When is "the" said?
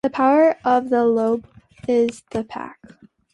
0.03-0.09, 0.89-1.05, 2.31-2.43